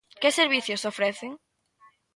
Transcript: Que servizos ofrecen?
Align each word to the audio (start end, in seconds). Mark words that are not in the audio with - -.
Que 0.21 0.29
servizos 0.39 0.87
ofrecen? 0.91 1.31